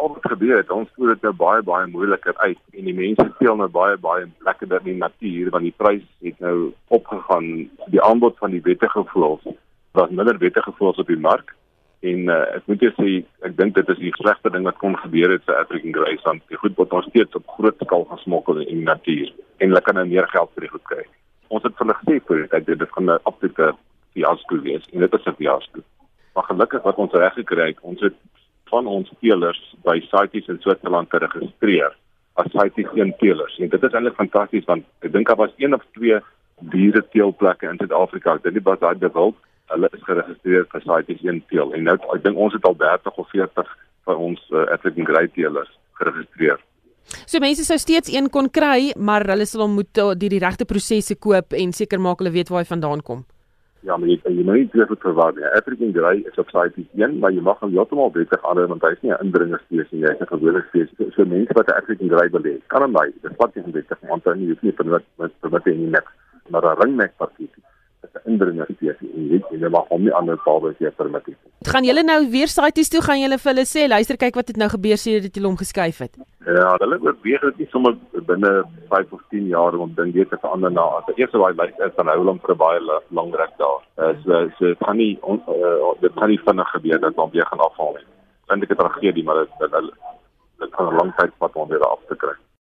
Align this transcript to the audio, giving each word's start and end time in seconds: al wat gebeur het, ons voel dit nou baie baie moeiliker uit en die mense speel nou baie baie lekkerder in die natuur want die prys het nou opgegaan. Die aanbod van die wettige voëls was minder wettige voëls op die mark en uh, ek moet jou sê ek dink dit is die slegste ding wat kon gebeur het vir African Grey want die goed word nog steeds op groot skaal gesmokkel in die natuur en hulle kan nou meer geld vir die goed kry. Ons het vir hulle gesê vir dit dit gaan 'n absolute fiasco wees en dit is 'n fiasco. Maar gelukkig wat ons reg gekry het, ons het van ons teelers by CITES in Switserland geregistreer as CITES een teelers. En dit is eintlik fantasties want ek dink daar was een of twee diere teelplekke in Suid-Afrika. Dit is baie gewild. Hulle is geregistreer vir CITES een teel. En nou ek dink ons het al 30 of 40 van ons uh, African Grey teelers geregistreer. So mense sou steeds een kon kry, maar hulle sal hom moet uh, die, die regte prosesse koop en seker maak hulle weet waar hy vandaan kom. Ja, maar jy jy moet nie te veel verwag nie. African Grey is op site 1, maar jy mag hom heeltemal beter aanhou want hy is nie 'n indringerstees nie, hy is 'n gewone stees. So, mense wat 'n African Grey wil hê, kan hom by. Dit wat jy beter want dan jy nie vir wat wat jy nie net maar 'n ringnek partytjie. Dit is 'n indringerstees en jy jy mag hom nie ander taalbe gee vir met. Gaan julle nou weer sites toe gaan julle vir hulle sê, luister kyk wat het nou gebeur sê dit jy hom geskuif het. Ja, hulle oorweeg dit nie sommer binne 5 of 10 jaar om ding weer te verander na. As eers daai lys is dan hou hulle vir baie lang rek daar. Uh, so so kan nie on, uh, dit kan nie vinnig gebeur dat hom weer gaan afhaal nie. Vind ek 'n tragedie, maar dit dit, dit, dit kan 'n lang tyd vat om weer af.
al 0.00 0.12
wat 0.14 0.26
gebeur 0.32 0.56
het, 0.56 0.70
ons 0.72 0.88
voel 0.96 1.12
dit 1.12 1.24
nou 1.26 1.32
baie 1.36 1.62
baie 1.66 1.86
moeiliker 1.92 2.36
uit 2.38 2.58
en 2.78 2.88
die 2.88 2.96
mense 2.96 3.26
speel 3.34 3.56
nou 3.60 3.68
baie 3.72 3.96
baie 4.00 4.26
lekkerder 4.46 4.82
in 4.84 4.92
die 4.92 5.00
natuur 5.02 5.50
want 5.54 5.66
die 5.68 5.76
prys 5.82 6.06
het 6.26 6.38
nou 6.44 6.72
opgegaan. 6.96 7.48
Die 7.94 8.02
aanbod 8.08 8.38
van 8.42 8.54
die 8.56 8.62
wettige 8.64 9.04
voëls 9.12 9.44
was 9.98 10.14
minder 10.14 10.38
wettige 10.38 10.72
voëls 10.78 11.02
op 11.02 11.12
die 11.12 11.20
mark 11.28 11.54
en 12.10 12.32
uh, 12.32 12.40
ek 12.56 12.68
moet 12.70 12.84
jou 12.86 12.92
sê 12.96 13.14
ek 13.44 13.56
dink 13.58 13.76
dit 13.76 13.92
is 13.92 14.00
die 14.00 14.14
slegste 14.16 14.52
ding 14.54 14.64
wat 14.68 14.80
kon 14.80 14.96
gebeur 15.02 15.34
het 15.34 15.44
vir 15.48 15.60
African 15.60 15.96
Grey 15.98 16.16
want 16.24 16.44
die 16.48 16.60
goed 16.62 16.78
word 16.80 16.96
nog 16.96 17.08
steeds 17.10 17.36
op 17.36 17.56
groot 17.58 17.84
skaal 17.84 18.06
gesmokkel 18.14 18.62
in 18.64 18.82
die 18.82 18.88
natuur 18.88 19.32
en 19.60 19.68
hulle 19.68 19.84
kan 19.84 20.00
nou 20.00 20.06
meer 20.08 20.28
geld 20.32 20.52
vir 20.56 20.66
die 20.66 20.74
goed 20.74 20.86
kry. 20.92 21.04
Ons 21.52 21.66
het 21.66 21.76
vir 21.76 21.86
hulle 21.86 21.98
gesê 22.00 22.20
vir 22.30 22.44
dit 22.56 22.78
dit 22.84 22.92
gaan 22.96 23.10
'n 23.10 23.22
absolute 23.28 23.72
fiasco 24.14 24.60
wees 24.64 24.86
en 24.92 25.00
dit 25.04 25.14
is 25.18 25.26
'n 25.26 25.36
fiasco. 25.42 25.84
Maar 26.34 26.44
gelukkig 26.44 26.82
wat 26.82 26.96
ons 26.96 27.12
reg 27.12 27.34
gekry 27.34 27.66
het, 27.74 27.80
ons 27.82 28.00
het 28.00 28.14
van 28.70 28.86
ons 28.86 29.10
teelers 29.20 29.60
by 29.86 29.98
CITES 30.08 30.48
in 30.52 30.60
Switserland 30.62 31.10
geregistreer 31.12 31.94
as 32.40 32.50
CITES 32.54 32.94
een 32.94 33.12
teelers. 33.18 33.58
En 33.58 33.68
dit 33.68 33.82
is 33.82 33.96
eintlik 33.96 34.18
fantasties 34.18 34.66
want 34.70 34.86
ek 35.04 35.12
dink 35.12 35.28
daar 35.28 35.40
was 35.40 35.54
een 35.58 35.74
of 35.76 35.84
twee 35.98 36.18
diere 36.72 37.02
teelplekke 37.12 37.68
in 37.68 37.80
Suid-Afrika. 37.80 38.38
Dit 38.44 38.56
is 38.56 38.64
baie 38.64 38.94
gewild. 39.00 39.36
Hulle 39.70 39.90
is 39.96 40.06
geregistreer 40.06 40.66
vir 40.72 40.86
CITES 40.86 41.22
een 41.26 41.42
teel. 41.52 41.74
En 41.74 41.86
nou 41.88 41.96
ek 42.14 42.24
dink 42.24 42.38
ons 42.38 42.56
het 42.56 42.66
al 42.66 42.76
30 42.78 43.22
of 43.22 43.30
40 43.34 43.76
van 44.08 44.24
ons 44.30 44.42
uh, 44.50 44.66
African 44.74 45.06
Grey 45.06 45.28
teelers 45.34 45.70
geregistreer. 46.00 46.58
So 47.26 47.42
mense 47.42 47.64
sou 47.66 47.78
steeds 47.80 48.10
een 48.12 48.30
kon 48.30 48.48
kry, 48.50 48.92
maar 48.96 49.26
hulle 49.26 49.46
sal 49.48 49.64
hom 49.66 49.76
moet 49.80 49.98
uh, 49.98 50.12
die, 50.14 50.30
die 50.30 50.42
regte 50.42 50.66
prosesse 50.68 51.16
koop 51.18 51.56
en 51.58 51.74
seker 51.74 52.02
maak 52.02 52.22
hulle 52.22 52.34
weet 52.34 52.50
waar 52.52 52.64
hy 52.64 52.70
vandaan 52.70 53.02
kom. 53.06 53.24
Ja, 53.82 53.96
maar 53.96 54.08
jy 54.08 54.18
jy 54.24 54.44
moet 54.44 54.58
nie 54.58 54.68
te 54.68 54.84
veel 54.86 54.98
verwag 55.02 55.36
nie. 55.36 55.44
African 55.56 55.92
Grey 55.96 56.18
is 56.28 56.38
op 56.38 56.50
site 56.52 56.82
1, 57.00 57.18
maar 57.18 57.32
jy 57.32 57.40
mag 57.40 57.60
hom 57.64 57.72
heeltemal 57.72 58.10
beter 58.12 58.40
aanhou 58.44 58.66
want 58.68 58.82
hy 58.84 58.90
is 58.92 59.02
nie 59.02 59.12
'n 59.12 59.24
indringerstees 59.24 59.90
nie, 59.90 60.04
hy 60.04 60.12
is 60.12 60.20
'n 60.20 60.32
gewone 60.32 60.64
stees. 60.68 60.90
So, 61.14 61.24
mense 61.24 61.56
wat 61.56 61.68
'n 61.68 61.78
African 61.80 62.12
Grey 62.12 62.28
wil 62.30 62.44
hê, 62.44 62.54
kan 62.68 62.82
hom 62.82 62.92
by. 62.92 63.06
Dit 63.22 63.36
wat 63.38 63.54
jy 63.54 63.62
beter 63.72 63.96
want 64.08 64.24
dan 64.24 64.40
jy 64.40 64.56
nie 64.60 64.72
vir 64.72 64.90
wat 64.90 65.32
wat 65.40 65.64
jy 65.64 65.74
nie 65.76 65.90
net 65.96 66.04
maar 66.50 66.64
'n 66.64 66.80
ringnek 66.80 67.16
partytjie. 67.16 67.62
Dit 68.00 68.10
is 68.14 68.20
'n 68.22 68.30
indringerstees 68.30 68.98
en 69.00 69.28
jy 69.32 69.42
jy 69.50 69.68
mag 69.68 69.88
hom 69.88 70.02
nie 70.02 70.12
ander 70.12 70.36
taalbe 70.44 70.74
gee 70.78 70.90
vir 70.90 71.10
met. 71.10 71.24
Gaan 71.62 71.84
julle 71.84 72.02
nou 72.02 72.30
weer 72.30 72.48
sites 72.48 72.88
toe 72.88 73.00
gaan 73.00 73.20
julle 73.20 73.38
vir 73.38 73.52
hulle 73.52 73.66
sê, 73.66 73.88
luister 73.88 74.16
kyk 74.16 74.34
wat 74.34 74.48
het 74.48 74.56
nou 74.56 74.68
gebeur 74.68 74.98
sê 74.98 75.20
dit 75.20 75.36
jy 75.36 75.42
hom 75.42 75.56
geskuif 75.56 75.98
het. 75.98 76.16
Ja, 76.44 76.76
hulle 76.80 76.96
oorweeg 77.04 77.42
dit 77.44 77.58
nie 77.60 77.66
sommer 77.68 77.96
binne 78.28 78.50
5 78.88 79.10
of 79.12 79.20
10 79.28 79.50
jaar 79.52 79.74
om 79.76 79.92
ding 79.94 80.12
weer 80.14 80.28
te 80.28 80.38
verander 80.40 80.72
na. 80.72 80.86
As 81.00 81.18
eers 81.18 81.34
daai 81.36 81.52
lys 81.58 81.82
is 81.84 81.96
dan 81.98 82.08
hou 82.08 82.16
hulle 82.22 82.34
vir 82.46 82.56
baie 82.62 82.80
lang 83.18 83.34
rek 83.36 83.52
daar. 83.60 83.82
Uh, 84.00 84.14
so 84.24 84.40
so 84.56 84.72
kan 84.80 84.96
nie 84.96 85.18
on, 85.20 85.42
uh, 85.52 85.92
dit 86.00 86.16
kan 86.16 86.32
nie 86.32 86.40
vinnig 86.46 86.72
gebeur 86.72 87.00
dat 87.00 87.20
hom 87.20 87.30
weer 87.34 87.46
gaan 87.50 87.64
afhaal 87.66 87.92
nie. 87.98 88.06
Vind 88.48 88.64
ek 88.64 88.72
'n 88.72 88.80
tragedie, 88.80 89.24
maar 89.24 89.42
dit 89.42 89.52
dit, 89.60 89.70
dit, 89.70 89.92
dit 90.64 90.70
kan 90.76 90.88
'n 90.88 90.96
lang 90.96 91.12
tyd 91.20 91.32
vat 91.38 91.60
om 91.60 91.68
weer 91.68 91.84
af. 91.84 91.99